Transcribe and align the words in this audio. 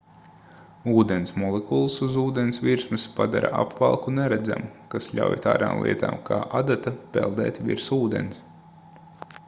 ūdens 0.91 1.33
molekulas 1.41 1.97
uz 2.05 2.15
ūdens 2.21 2.61
virsmas 2.67 3.05
padara 3.19 3.51
apvalku 3.65 4.13
neredzamu 4.15 4.71
kas 4.93 5.09
ļauj 5.19 5.35
tādām 5.47 5.81
lietām 5.87 6.17
kā 6.31 6.39
adata 6.63 6.95
peldēt 7.19 7.61
virs 7.69 7.93
ūdens 7.99 8.43